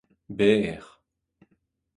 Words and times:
berr 0.39 0.81